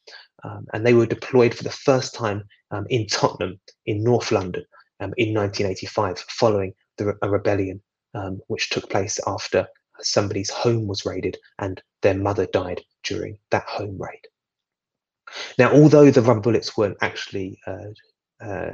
um, 0.43 0.65
and 0.73 0.85
they 0.85 0.93
were 0.93 1.05
deployed 1.05 1.53
for 1.53 1.63
the 1.63 1.69
first 1.69 2.15
time 2.15 2.43
um, 2.71 2.87
in 2.89 3.05
Tottenham 3.07 3.59
in 3.85 4.03
North 4.03 4.31
London 4.31 4.63
um, 4.99 5.13
in 5.17 5.33
1985, 5.33 6.19
following 6.29 6.73
the, 6.97 7.15
a 7.21 7.29
rebellion 7.29 7.81
um, 8.13 8.39
which 8.47 8.69
took 8.69 8.89
place 8.89 9.19
after 9.27 9.67
somebody's 9.99 10.49
home 10.49 10.87
was 10.87 11.05
raided 11.05 11.37
and 11.59 11.81
their 12.01 12.13
mother 12.13 12.47
died 12.47 12.81
during 13.03 13.37
that 13.51 13.65
home 13.67 13.97
raid. 13.99 14.21
Now, 15.57 15.71
although 15.73 16.09
the 16.09 16.21
rubber 16.21 16.39
bullets 16.39 16.77
weren't 16.77 16.97
actually, 17.01 17.59
uh, 17.67 18.43
uh, 18.43 18.71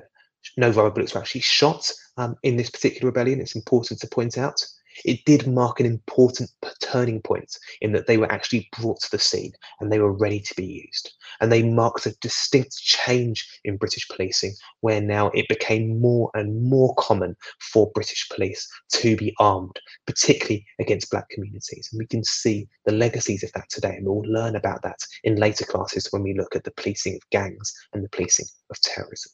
no 0.58 0.70
rubber 0.70 0.92
bullets 0.92 1.14
were 1.14 1.22
actually 1.22 1.42
shot 1.42 1.92
um, 2.18 2.36
in 2.44 2.58
this 2.58 2.70
particular 2.70 3.08
rebellion, 3.08 3.40
it's 3.40 3.56
important 3.56 4.00
to 4.00 4.08
point 4.08 4.38
out, 4.38 4.64
it 5.06 5.26
did 5.26 5.48
mark 5.48 5.80
an 5.80 5.86
important 5.86 6.52
turning 6.80 7.22
point 7.22 7.58
in 7.82 7.94
that 7.94 8.06
they 8.06 8.18
were 8.18 8.32
actually 8.32 8.70
brought 8.80 9.00
to 9.02 9.12
the 9.12 9.18
scene 9.18 9.52
and 9.80 9.92
they 9.92 10.00
were 10.00 10.12
ready 10.12 10.40
to 10.40 10.54
be 10.56 10.66
used. 10.66 11.12
And 11.42 11.52
they 11.52 11.64
marked 11.64 12.06
a 12.06 12.16
distinct 12.22 12.78
change 12.78 13.48
in 13.64 13.78
British 13.78 14.08
policing, 14.08 14.54
where 14.82 15.02
now 15.02 15.30
it 15.34 15.48
became 15.48 16.00
more 16.00 16.30
and 16.36 16.64
more 16.64 16.94
common 16.96 17.36
for 17.60 17.92
British 17.96 18.30
police 18.30 18.68
to 18.94 19.18
be 19.18 19.34
armed, 19.40 19.80
particularly 20.06 20.66
against 20.80 21.10
black 21.10 21.30
communities. 21.30 21.90
And 21.92 22.00
we 22.00 22.06
can 22.06 22.24
see 22.24 22.68
the 22.86 22.94
legacies 22.94 23.44
of 23.44 23.52
that 23.54 23.70
today, 23.70 23.96
and 23.96 24.06
we'll 24.06 24.22
learn 24.32 24.56
about 24.56 24.84
that 24.84 25.00
in 25.24 25.38
later 25.38 25.66
classes 25.66 26.08
when 26.12 26.22
we 26.22 26.36
look 26.36 26.56
at 26.56 26.64
the 26.64 26.72
policing 26.72 27.16
of 27.16 27.30
gangs 27.32 27.74
and 27.94 28.04
the 28.04 28.10
policing 28.10 28.46
of 28.70 28.80
terrorism. 28.82 29.32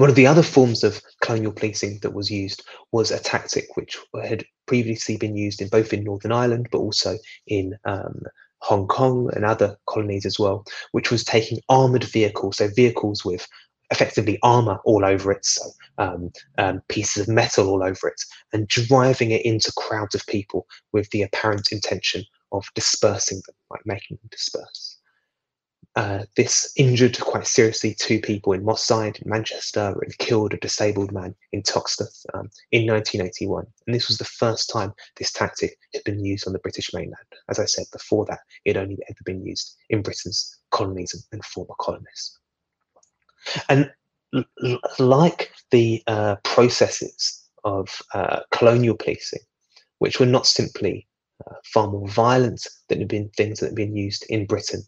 One 0.00 0.08
of 0.08 0.16
the 0.16 0.26
other 0.26 0.42
forms 0.42 0.82
of 0.82 1.02
colonial 1.20 1.52
policing 1.52 1.98
that 2.00 2.14
was 2.14 2.30
used 2.30 2.66
was 2.90 3.10
a 3.10 3.18
tactic 3.18 3.76
which 3.76 3.98
had 4.24 4.46
previously 4.64 5.18
been 5.18 5.36
used 5.36 5.60
in 5.60 5.68
both 5.68 5.92
in 5.92 6.04
Northern 6.04 6.32
Ireland 6.32 6.68
but 6.72 6.78
also 6.78 7.18
in 7.46 7.76
um, 7.84 8.22
Hong 8.60 8.86
Kong 8.86 9.28
and 9.34 9.44
other 9.44 9.76
colonies 9.86 10.24
as 10.24 10.38
well, 10.38 10.64
which 10.92 11.10
was 11.10 11.22
taking 11.22 11.58
armored 11.68 12.04
vehicles, 12.04 12.56
so 12.56 12.68
vehicles 12.68 13.26
with 13.26 13.46
effectively 13.90 14.38
armor 14.42 14.78
all 14.86 15.04
over 15.04 15.32
it, 15.32 15.44
so 15.44 15.64
um, 15.98 16.32
um, 16.56 16.80
pieces 16.88 17.28
of 17.28 17.34
metal 17.34 17.68
all 17.68 17.82
over 17.82 18.08
it, 18.08 18.22
and 18.54 18.68
driving 18.68 19.32
it 19.32 19.44
into 19.44 19.70
crowds 19.76 20.14
of 20.14 20.26
people 20.28 20.66
with 20.92 21.10
the 21.10 21.20
apparent 21.20 21.72
intention 21.72 22.24
of 22.52 22.64
dispersing 22.74 23.42
them, 23.46 23.54
like 23.70 23.84
making 23.84 24.16
them 24.16 24.28
disperse. 24.30 24.89
Uh, 25.96 26.24
this 26.36 26.72
injured 26.76 27.18
quite 27.18 27.46
seriously 27.46 27.94
two 27.98 28.20
people 28.20 28.52
in 28.52 28.64
Moss 28.64 28.84
Side, 28.84 29.18
in 29.20 29.28
Manchester, 29.28 29.96
and 30.00 30.18
killed 30.18 30.54
a 30.54 30.58
disabled 30.58 31.10
man 31.10 31.34
in 31.52 31.62
Toxteth 31.62 32.24
um, 32.32 32.48
in 32.70 32.86
1981. 32.86 33.66
And 33.86 33.94
this 33.94 34.06
was 34.06 34.18
the 34.18 34.24
first 34.24 34.70
time 34.70 34.92
this 35.16 35.32
tactic 35.32 35.76
had 35.92 36.04
been 36.04 36.24
used 36.24 36.46
on 36.46 36.52
the 36.52 36.60
British 36.60 36.94
mainland. 36.94 37.24
As 37.48 37.58
I 37.58 37.64
said 37.64 37.86
before 37.92 38.24
that, 38.26 38.38
it 38.64 38.76
had 38.76 38.84
only 38.84 38.98
ever 39.08 39.18
been 39.24 39.44
used 39.44 39.76
in 39.88 40.02
Britain's 40.02 40.58
colonies 40.70 41.12
and, 41.12 41.24
and 41.32 41.44
former 41.44 41.74
colonies. 41.80 42.38
And 43.68 43.90
like 45.00 45.50
the 45.72 46.04
uh, 46.06 46.36
processes 46.44 47.48
of 47.64 48.00
uh, 48.14 48.40
colonial 48.52 48.96
policing, 48.96 49.42
which 49.98 50.20
were 50.20 50.26
not 50.26 50.46
simply 50.46 51.08
uh, 51.48 51.54
far 51.64 51.88
more 51.88 52.06
violent 52.06 52.64
than 52.88 53.00
had 53.00 53.08
been 53.08 53.28
things 53.30 53.58
that 53.58 53.66
had 53.66 53.74
been 53.74 53.96
used 53.96 54.24
in 54.28 54.46
Britain 54.46 54.84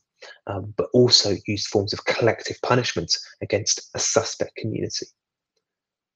um, 0.46 0.72
but 0.76 0.88
also 0.92 1.36
used 1.46 1.68
forms 1.68 1.92
of 1.92 2.04
collective 2.04 2.56
punishment 2.62 3.16
against 3.40 3.90
a 3.94 3.98
suspect 3.98 4.56
community. 4.56 5.06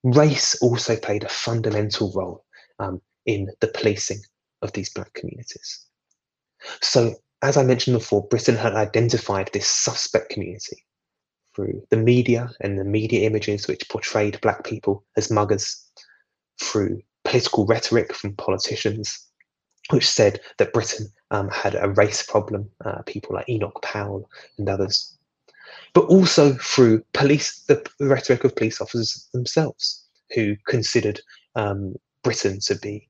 Race 0.03 0.55
also 0.61 0.95
played 0.95 1.23
a 1.23 1.29
fundamental 1.29 2.11
role 2.13 2.45
um, 2.79 3.01
in 3.25 3.49
the 3.59 3.67
policing 3.67 4.21
of 4.61 4.71
these 4.73 4.89
black 4.89 5.13
communities. 5.13 5.85
So, 6.81 7.15
as 7.41 7.57
I 7.57 7.63
mentioned 7.63 7.97
before, 7.97 8.27
Britain 8.27 8.55
had 8.55 8.73
identified 8.73 9.49
this 9.53 9.67
suspect 9.67 10.29
community 10.29 10.83
through 11.55 11.81
the 11.89 11.97
media 11.97 12.49
and 12.61 12.79
the 12.79 12.83
media 12.83 13.27
images 13.27 13.67
which 13.67 13.87
portrayed 13.89 14.39
black 14.41 14.63
people 14.63 15.03
as 15.15 15.29
muggers, 15.29 15.83
through 16.61 17.01
political 17.25 17.65
rhetoric 17.65 18.13
from 18.13 18.35
politicians, 18.35 19.26
which 19.89 20.07
said 20.07 20.39
that 20.57 20.73
Britain 20.73 21.07
um, 21.31 21.49
had 21.49 21.75
a 21.75 21.89
race 21.89 22.23
problem, 22.23 22.69
uh, 22.85 23.01
people 23.03 23.35
like 23.35 23.49
Enoch 23.49 23.79
Powell 23.81 24.29
and 24.57 24.69
others, 24.69 25.17
but 25.93 26.05
also 26.05 26.53
through 26.55 27.03
police, 27.13 27.63
the 27.67 27.85
rhetoric 27.99 28.43
of 28.43 28.55
police 28.55 28.81
officers 28.81 29.27
themselves, 29.33 30.05
who 30.35 30.55
considered 30.67 31.21
um, 31.55 31.95
Britain 32.23 32.59
to 32.61 32.75
be 32.75 33.07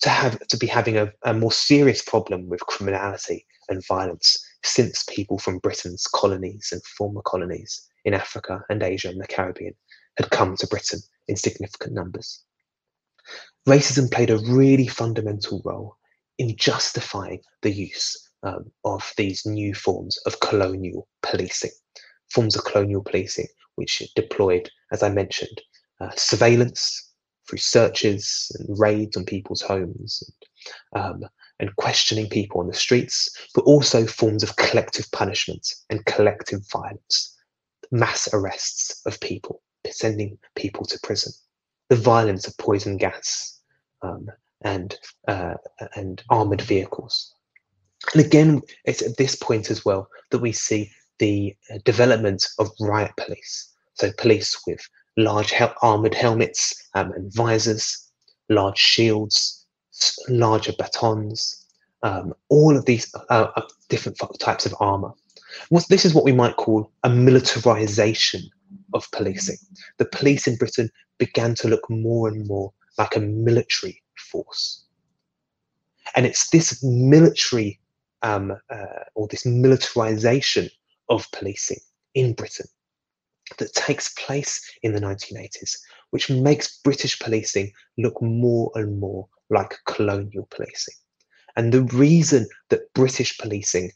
to 0.00 0.10
have 0.10 0.38
to 0.48 0.56
be 0.58 0.66
having 0.66 0.98
a, 0.98 1.10
a 1.22 1.32
more 1.32 1.52
serious 1.52 2.02
problem 2.02 2.48
with 2.48 2.60
criminality 2.66 3.46
and 3.70 3.86
violence 3.86 4.36
since 4.62 5.04
people 5.08 5.38
from 5.38 5.58
Britain's 5.58 6.06
colonies 6.06 6.68
and 6.72 6.82
former 6.84 7.22
colonies 7.22 7.88
in 8.04 8.12
Africa 8.12 8.62
and 8.68 8.82
Asia 8.82 9.08
and 9.08 9.20
the 9.20 9.26
Caribbean 9.26 9.74
had 10.18 10.30
come 10.30 10.56
to 10.56 10.66
Britain 10.66 11.00
in 11.28 11.36
significant 11.36 11.94
numbers. 11.94 12.44
Racism 13.68 14.10
played 14.10 14.30
a 14.30 14.38
really 14.38 14.86
fundamental 14.86 15.62
role 15.64 15.96
in 16.38 16.56
justifying 16.56 17.40
the 17.62 17.70
use 17.70 18.16
um, 18.42 18.70
of 18.84 19.12
these 19.16 19.46
new 19.46 19.74
forms 19.74 20.18
of 20.26 20.40
colonial 20.40 21.08
policing, 21.22 21.70
forms 22.30 22.56
of 22.56 22.64
colonial 22.64 23.02
policing 23.02 23.46
which 23.76 24.02
deployed, 24.14 24.70
as 24.92 25.02
I 25.02 25.08
mentioned, 25.08 25.60
uh, 26.00 26.10
surveillance 26.16 27.10
through 27.48 27.58
searches 27.58 28.50
and 28.58 28.78
raids 28.78 29.16
on 29.16 29.24
people's 29.24 29.60
homes, 29.60 30.22
and, 30.94 31.04
um, 31.04 31.28
and 31.60 31.76
questioning 31.76 32.28
people 32.28 32.60
on 32.60 32.66
the 32.66 32.74
streets, 32.74 33.28
but 33.54 33.62
also 33.62 34.06
forms 34.06 34.42
of 34.42 34.56
collective 34.56 35.10
punishment 35.12 35.66
and 35.90 36.04
collective 36.06 36.60
violence, 36.72 37.36
mass 37.90 38.28
arrests 38.32 39.02
of 39.06 39.20
people, 39.20 39.62
sending 39.90 40.38
people 40.56 40.84
to 40.86 40.98
prison, 41.02 41.32
the 41.88 41.96
violence 41.96 42.46
of 42.46 42.56
poison 42.58 42.96
gas 42.96 43.60
um, 44.02 44.28
and 44.62 44.96
uh, 45.28 45.54
and 45.94 46.22
armored 46.30 46.62
vehicles. 46.62 47.32
And 48.12 48.24
again, 48.24 48.62
it's 48.84 49.02
at 49.02 49.16
this 49.16 49.36
point 49.36 49.70
as 49.70 49.84
well 49.84 50.08
that 50.30 50.40
we 50.40 50.52
see 50.52 50.90
the 51.18 51.54
uh, 51.72 51.78
development 51.84 52.46
of 52.58 52.68
riot 52.80 53.12
police. 53.16 53.72
So 53.94 54.10
police 54.18 54.60
with 54.66 54.80
large 55.16 55.50
hel- 55.52 55.74
armored 55.82 56.14
helmets 56.14 56.74
um, 56.94 57.12
and 57.12 57.32
visors, 57.32 58.10
large 58.48 58.78
shields, 58.78 59.64
larger 60.28 60.72
batons, 60.78 61.64
um, 62.02 62.34
all 62.48 62.76
of 62.76 62.84
these 62.84 63.14
uh, 63.30 63.48
uh, 63.56 63.62
different 63.88 64.18
types 64.38 64.66
of 64.66 64.74
armor. 64.80 65.12
this 65.88 66.04
is 66.04 66.14
what 66.14 66.24
we 66.24 66.32
might 66.32 66.56
call 66.56 66.90
a 67.04 67.08
militarization 67.08 68.42
of 68.94 69.10
policing. 69.10 69.58
The 69.98 70.06
police 70.06 70.46
in 70.46 70.56
Britain 70.56 70.90
began 71.18 71.54
to 71.56 71.68
look 71.68 71.88
more 71.90 72.28
and 72.28 72.46
more 72.46 72.72
like 72.96 73.16
a 73.16 73.20
military 73.20 74.02
force. 74.16 74.84
And 76.16 76.26
it's 76.26 76.50
this 76.50 76.82
military 76.82 77.80
um, 78.22 78.52
uh, 78.70 79.04
or 79.14 79.28
this 79.28 79.44
militarization 79.44 80.70
of 81.08 81.30
policing 81.32 81.80
in 82.14 82.32
Britain 82.32 82.66
that 83.58 83.74
takes 83.74 84.14
place 84.14 84.62
in 84.82 84.92
the 84.94 85.00
1980s, 85.00 85.76
which 86.10 86.30
makes 86.30 86.78
British 86.78 87.18
policing 87.18 87.72
look 87.98 88.20
more 88.22 88.70
and 88.74 88.98
more 88.98 89.28
like 89.50 89.76
colonial 89.86 90.48
policing. 90.50 90.94
And 91.56 91.72
the 91.72 91.82
reason 91.82 92.46
that 92.70 92.92
British 92.94 93.36
policing 93.38 93.92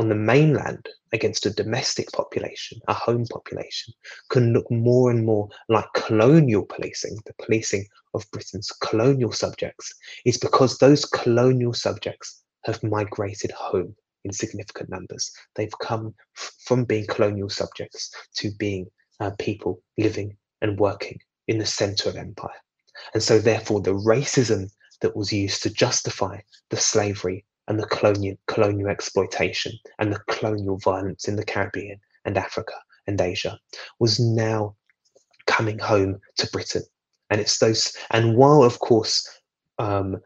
on 0.00 0.08
the 0.08 0.14
mainland 0.14 0.88
against 1.12 1.44
a 1.44 1.50
domestic 1.50 2.10
population, 2.12 2.80
a 2.88 2.94
home 2.94 3.26
population, 3.26 3.92
can 4.30 4.54
look 4.54 4.64
more 4.70 5.10
and 5.10 5.26
more 5.26 5.46
like 5.68 5.84
colonial 5.94 6.64
policing, 6.64 7.18
the 7.26 7.34
policing 7.34 7.86
of 8.14 8.24
Britain's 8.30 8.72
colonial 8.80 9.30
subjects, 9.30 9.92
is 10.24 10.38
because 10.38 10.78
those 10.78 11.04
colonial 11.04 11.74
subjects 11.74 12.42
have 12.64 12.82
migrated 12.82 13.50
home 13.50 13.94
in 14.24 14.32
significant 14.32 14.88
numbers. 14.88 15.30
They've 15.54 15.78
come 15.82 16.14
from 16.32 16.86
being 16.86 17.06
colonial 17.06 17.50
subjects 17.50 18.10
to 18.36 18.50
being 18.52 18.86
uh, 19.20 19.32
people 19.38 19.82
living 19.98 20.34
and 20.62 20.80
working 20.80 21.18
in 21.46 21.58
the 21.58 21.66
center 21.66 22.08
of 22.08 22.16
empire. 22.16 22.62
And 23.12 23.22
so, 23.22 23.38
therefore, 23.38 23.82
the 23.82 23.92
racism 23.92 24.70
that 25.02 25.14
was 25.14 25.30
used 25.30 25.62
to 25.64 25.70
justify 25.70 26.40
the 26.70 26.78
slavery 26.78 27.44
and 27.70 27.78
the 27.78 27.86
colonial, 27.86 28.36
colonial 28.48 28.88
exploitation 28.88 29.72
and 30.00 30.12
the 30.12 30.18
colonial 30.28 30.76
violence 30.78 31.28
in 31.28 31.36
the 31.36 31.44
Caribbean 31.44 32.00
and 32.24 32.36
Africa 32.36 32.74
and 33.06 33.18
Asia 33.20 33.60
was 34.00 34.18
now 34.18 34.74
coming 35.46 35.78
home 35.78 36.20
to 36.38 36.50
Britain. 36.50 36.82
And 37.30 37.40
it's 37.40 37.58
those, 37.58 37.96
and 38.10 38.36
while, 38.36 38.64
of 38.64 38.80
course, 38.80 39.24
um, 39.78 40.20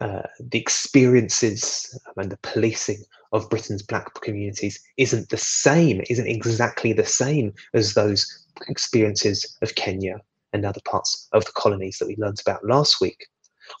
uh, 0.00 0.22
the 0.40 0.58
experiences 0.58 1.96
and 2.16 2.32
the 2.32 2.38
policing 2.38 3.04
of 3.30 3.48
Britain's 3.48 3.82
black 3.82 4.12
communities 4.20 4.80
isn't 4.96 5.28
the 5.28 5.38
same, 5.38 6.02
isn't 6.10 6.26
exactly 6.26 6.92
the 6.92 7.06
same 7.06 7.54
as 7.74 7.94
those 7.94 8.26
experiences 8.66 9.56
of 9.62 9.76
Kenya 9.76 10.16
and 10.52 10.66
other 10.66 10.80
parts 10.84 11.28
of 11.32 11.44
the 11.44 11.52
colonies 11.52 11.98
that 11.98 12.08
we 12.08 12.16
learned 12.16 12.40
about 12.40 12.64
last 12.64 13.00
week. 13.00 13.28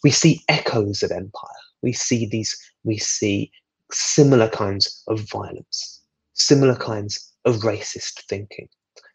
We 0.04 0.12
see 0.12 0.44
echoes 0.48 1.02
of 1.02 1.10
empire. 1.10 1.64
We 1.82 1.92
see 1.92 2.26
these, 2.26 2.56
we 2.84 2.98
see 2.98 3.50
similar 3.92 4.48
kinds 4.48 5.02
of 5.08 5.20
violence, 5.20 6.02
similar 6.34 6.76
kinds 6.76 7.32
of 7.44 7.56
racist 7.56 8.24
thinking, 8.28 8.68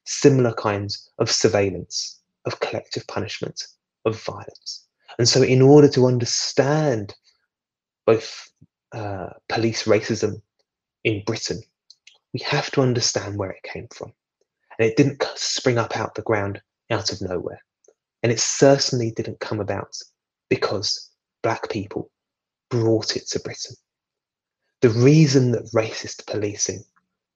similar 0.06 0.54
kinds 0.54 1.10
of 1.20 1.30
surveillance, 1.30 2.20
of 2.46 2.60
collective 2.60 3.06
punishment, 3.08 3.68
of 4.06 4.22
violence. 4.22 4.86
And 5.20 5.28
so, 5.28 5.44
in 5.44 5.62
order 5.62 5.88
to 5.90 6.08
understand 6.08 7.14
both 8.06 8.52
uh, 8.94 9.30
police 9.50 9.84
racism 9.84 10.42
in 11.04 11.24
Britain, 11.26 11.62
we 12.34 12.40
have 12.42 12.72
to 12.72 12.82
understand 12.82 13.38
where 13.38 13.52
it 13.52 13.64
came 13.64 13.88
from. 13.94 14.12
And 14.80 14.90
it 14.90 14.98
didn't 14.98 15.24
spring 15.36 15.78
up 15.78 15.96
out 15.96 16.16
the 16.16 16.24
ground 16.24 16.62
out 16.90 17.12
of 17.12 17.22
nowhere. 17.22 17.62
And 18.24 18.32
it 18.32 18.40
certainly 18.40 19.12
didn't 19.12 19.40
come 19.40 19.60
about 19.60 19.96
because 20.50 21.12
black 21.44 21.70
people 21.70 22.10
brought 22.74 23.16
it 23.16 23.28
to 23.28 23.40
Britain. 23.40 23.76
The 24.82 24.90
reason 24.90 25.52
that 25.52 25.72
racist 25.76 26.26
policing 26.26 26.84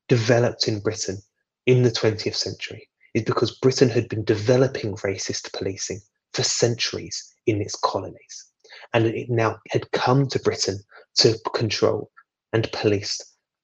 developed 0.08 0.68
in 0.68 0.80
Britain 0.80 1.20
in 1.68 1.84
the 1.84 1.92
20th 1.92 2.34
century 2.34 2.90
is 3.14 3.22
because 3.22 3.60
Britain 3.60 3.88
had 3.88 4.10
been 4.10 4.24
developing 4.24 4.96
racist 4.96 5.54
policing 5.54 6.02
for 6.34 6.42
centuries 6.42 7.36
in 7.46 7.62
its 7.62 7.76
colonies. 7.76 8.48
And 8.96 9.06
it 9.06 9.30
now 9.30 9.60
had 9.70 9.92
come 9.92 10.28
to 10.30 10.40
Britain 10.40 10.80
to 11.20 11.38
control 11.54 12.10
and 12.52 12.68
police 12.72 13.22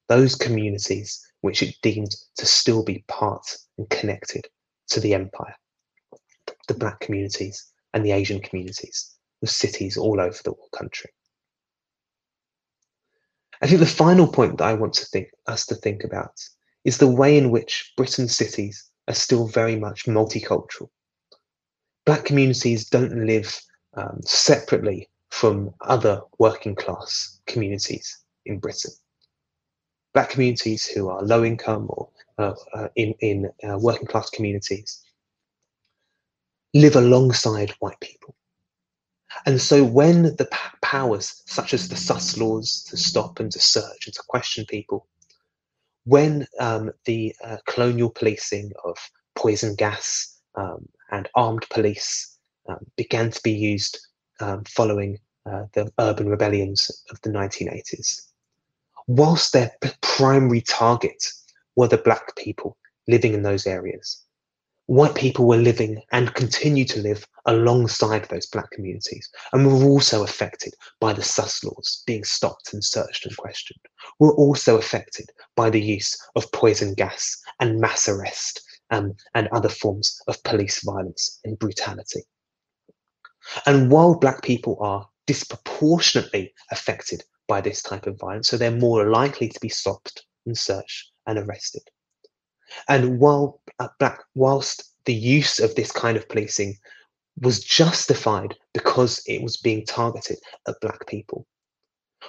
those 0.09 0.35
communities 0.35 1.25
which 1.41 1.63
it 1.63 1.75
deemed 1.81 2.15
to 2.37 2.45
still 2.45 2.83
be 2.83 3.03
part 3.07 3.57
and 3.79 3.89
connected 3.89 4.47
to 4.89 4.99
the 4.99 5.15
empire. 5.15 5.55
The 6.67 6.75
black 6.75 6.99
communities 6.99 7.65
and 7.95 8.05
the 8.05 8.11
Asian 8.11 8.41
communities, 8.41 9.15
with 9.41 9.49
cities 9.49 9.97
all 9.97 10.21
over 10.21 10.37
the 10.43 10.53
country. 10.71 11.09
I 13.63 13.67
think 13.67 13.79
the 13.79 13.85
final 13.85 14.27
point 14.27 14.57
that 14.57 14.65
I 14.65 14.73
want 14.73 14.93
to 14.95 15.05
think 15.05 15.29
us 15.47 15.65
to 15.67 15.75
think 15.75 16.03
about 16.03 16.33
is 16.83 16.97
the 16.97 17.07
way 17.07 17.37
in 17.37 17.49
which 17.49 17.93
Britain's 17.95 18.35
cities 18.35 18.91
are 19.07 19.13
still 19.13 19.47
very 19.47 19.77
much 19.77 20.03
multicultural. 20.05 20.89
Black 22.05 22.25
communities 22.25 22.89
don't 22.89 23.25
live 23.25 23.61
um, 23.93 24.19
separately 24.25 25.09
from 25.29 25.73
other 25.79 26.21
working 26.39 26.75
class 26.75 27.39
communities 27.47 28.19
in 28.45 28.59
Britain. 28.59 28.91
Black 30.13 30.31
communities 30.31 30.85
who 30.85 31.07
are 31.07 31.23
low 31.23 31.45
income 31.45 31.85
or 31.87 32.09
uh, 32.37 32.55
uh, 32.73 32.89
in, 32.97 33.15
in 33.21 33.49
uh, 33.63 33.77
working 33.79 34.07
class 34.07 34.29
communities 34.29 35.01
live 36.73 36.97
alongside 36.97 37.71
white 37.79 37.99
people. 38.01 38.35
And 39.45 39.61
so 39.61 39.83
when 39.83 40.23
the 40.23 40.47
powers, 40.81 41.43
such 41.45 41.73
as 41.73 41.89
the 41.89 41.97
sus 41.97 42.37
laws 42.37 42.83
to 42.89 42.97
stop 42.97 43.39
and 43.39 43.51
to 43.51 43.59
search 43.59 44.05
and 44.05 44.13
to 44.13 44.23
question 44.27 44.65
people, 44.65 45.07
when 46.05 46.47
um, 46.59 46.91
the 47.05 47.35
uh, 47.43 47.57
colonial 47.67 48.09
policing 48.09 48.71
of 48.83 48.97
poison 49.35 49.75
gas 49.75 50.39
um, 50.55 50.87
and 51.11 51.29
armed 51.35 51.65
police 51.69 52.37
um, 52.67 52.85
began 52.95 53.31
to 53.31 53.41
be 53.43 53.51
used 53.51 53.99
um, 54.39 54.63
following 54.65 55.19
uh, 55.45 55.65
the 55.73 55.91
urban 55.99 56.29
rebellions 56.29 56.89
of 57.11 57.19
the 57.21 57.29
1980s. 57.29 58.21
Whilst 59.07 59.51
their 59.51 59.71
primary 60.01 60.61
target 60.61 61.23
were 61.75 61.87
the 61.87 61.97
black 61.97 62.35
people 62.37 62.77
living 63.07 63.33
in 63.33 63.43
those 63.43 63.67
areas, 63.67 64.22
white 64.87 65.15
people 65.15 65.47
were 65.47 65.57
living 65.57 66.01
and 66.11 66.33
continue 66.33 66.85
to 66.85 67.01
live 67.01 67.25
alongside 67.45 68.25
those 68.25 68.45
black 68.47 68.69
communities 68.71 69.29
and 69.51 69.65
were 69.65 69.87
also 69.87 70.23
affected 70.23 70.73
by 70.99 71.13
the 71.13 71.23
sus 71.23 71.63
laws 71.63 72.03
being 72.05 72.23
stopped 72.23 72.73
and 72.73 72.83
searched 72.83 73.25
and 73.25 73.35
questioned. 73.37 73.79
Were 74.19 74.35
also 74.35 74.77
affected 74.77 75.27
by 75.55 75.69
the 75.69 75.81
use 75.81 76.17
of 76.35 76.51
poison 76.51 76.93
gas 76.93 77.37
and 77.59 77.79
mass 77.79 78.09
arrest 78.09 78.61
um, 78.91 79.13
and 79.33 79.47
other 79.51 79.69
forms 79.69 80.19
of 80.27 80.43
police 80.43 80.83
violence 80.83 81.39
and 81.43 81.57
brutality. 81.57 82.23
And 83.65 83.91
while 83.91 84.17
black 84.17 84.41
people 84.41 84.77
are 84.81 85.07
disproportionately 85.27 86.53
affected 86.71 87.23
by 87.47 87.61
this 87.61 87.81
type 87.81 88.07
of 88.07 88.19
violence, 88.19 88.49
so 88.49 88.57
they're 88.57 88.71
more 88.71 89.09
likely 89.09 89.49
to 89.49 89.59
be 89.59 89.69
stopped 89.69 90.25
and 90.45 90.57
searched 90.57 91.11
and 91.25 91.39
arrested. 91.39 91.83
And 92.87 93.19
while 93.19 93.61
uh, 93.79 93.89
black, 93.99 94.19
whilst 94.35 94.83
the 95.05 95.13
use 95.13 95.59
of 95.59 95.75
this 95.75 95.91
kind 95.91 96.17
of 96.17 96.27
policing 96.29 96.77
was 97.41 97.63
justified 97.63 98.55
because 98.73 99.21
it 99.25 99.41
was 99.41 99.57
being 99.57 99.85
targeted 99.85 100.37
at 100.67 100.79
black 100.81 101.07
people, 101.07 101.45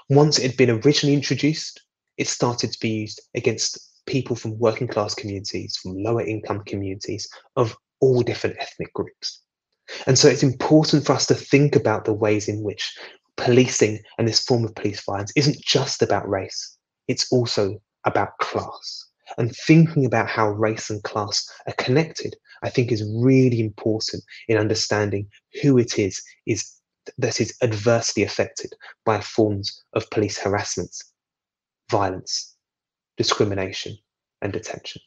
once 0.09 0.39
it 0.39 0.51
had 0.51 0.57
been 0.57 0.71
originally 0.71 1.15
introduced, 1.15 1.81
it 2.17 2.29
started 2.29 2.73
to 2.73 2.81
be 2.81 2.91
used 2.91 3.21
against 3.35 3.79
people 4.07 4.37
from 4.37 4.59
working 4.59 4.89
class 4.89 5.15
communities, 5.15 5.77
from 5.77 6.03
lower 6.03 6.23
income 6.23 6.63
communities 6.67 7.29
of 7.57 7.77
all 8.01 8.23
different 8.23 8.57
ethnic 8.59 8.93
groups. 8.93 9.41
And 10.07 10.19
so 10.19 10.29
it's 10.29 10.43
important 10.43 11.07
for 11.07 11.13
us 11.13 11.27
to 11.27 11.35
think 11.35 11.77
about 11.77 12.05
the 12.05 12.13
ways 12.13 12.49
in 12.49 12.63
which 12.63 12.97
policing 13.37 14.01
and 14.19 14.27
this 14.27 14.41
form 14.41 14.65
of 14.65 14.75
police 14.75 15.05
violence 15.05 15.33
isn't 15.37 15.61
just 15.61 16.03
about 16.03 16.29
race, 16.29 16.77
it's 17.09 17.31
also 17.33 17.81
about 18.05 18.39
class. 18.39 19.07
And 19.39 19.55
thinking 19.67 20.05
about 20.05 20.29
how 20.29 20.51
race 20.51 20.91
and 20.91 21.03
class 21.03 21.49
are 21.67 21.75
connected, 21.75 22.37
I 22.63 22.71
think 22.71 22.93
is 22.93 23.09
really 23.17 23.61
important 23.61 24.23
in 24.49 24.59
understanding 24.59 25.29
who 25.63 25.79
it 25.79 25.99
is, 25.99 26.23
is 26.47 26.73
that 27.19 27.41
is 27.41 27.57
adversely 27.63 28.23
affected 28.23 28.73
by 29.05 29.21
forms 29.21 29.83
of 29.93 30.09
police 30.11 30.39
harassment, 30.39 30.95
violence, 31.91 32.57
discrimination, 33.17 33.97
and 34.41 34.53
detention. 34.53 35.03